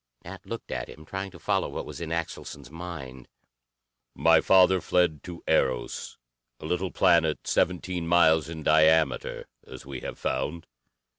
Nat 0.25 0.43
looked 0.47 0.71
at 0.71 0.89
him, 0.89 1.05
trying 1.05 1.29
to 1.29 1.37
follow 1.37 1.69
what 1.69 1.85
was 1.85 2.01
in 2.01 2.09
Axelson's 2.11 2.71
mind. 2.71 3.27
"My 4.15 4.41
father 4.41 4.81
fled 4.81 5.21
to 5.25 5.43
Eros, 5.47 6.17
a 6.59 6.65
little 6.65 6.89
planet 6.89 7.45
seventeen 7.45 8.07
miles 8.07 8.49
in 8.49 8.63
diameter, 8.63 9.45
as 9.67 9.85
we 9.85 9.99
have 9.99 10.17
found. 10.17 10.65